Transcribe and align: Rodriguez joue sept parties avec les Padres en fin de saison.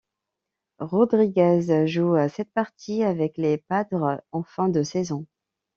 Rodriguez 0.79 1.85
joue 1.85 2.17
sept 2.27 2.51
parties 2.55 3.03
avec 3.03 3.37
les 3.37 3.59
Padres 3.59 4.19
en 4.31 4.41
fin 4.41 4.67
de 4.67 4.81
saison. 4.81 5.27